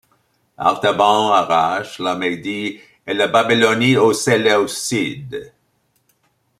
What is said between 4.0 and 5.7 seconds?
Séleucides.